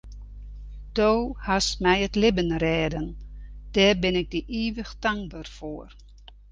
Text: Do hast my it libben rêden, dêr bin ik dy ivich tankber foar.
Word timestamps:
Do 0.95 1.35
hast 1.45 1.73
my 1.85 1.97
it 2.05 2.13
libben 2.21 2.51
rêden, 2.63 3.07
dêr 3.75 3.95
bin 4.01 4.19
ik 4.21 4.27
dy 4.33 4.41
ivich 4.63 4.91
tankber 5.03 5.47
foar. 5.57 5.89